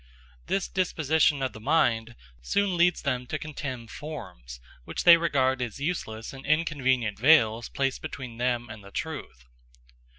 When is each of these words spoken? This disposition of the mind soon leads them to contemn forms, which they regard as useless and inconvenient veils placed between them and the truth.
This 0.47 0.67
disposition 0.67 1.43
of 1.43 1.53
the 1.53 1.59
mind 1.59 2.15
soon 2.41 2.75
leads 2.75 3.03
them 3.03 3.27
to 3.27 3.37
contemn 3.37 3.85
forms, 3.85 4.59
which 4.83 5.03
they 5.03 5.15
regard 5.15 5.61
as 5.61 5.79
useless 5.79 6.33
and 6.33 6.43
inconvenient 6.43 7.19
veils 7.19 7.69
placed 7.69 8.01
between 8.01 8.37
them 8.39 8.67
and 8.67 8.83
the 8.83 8.89
truth. 8.89 9.45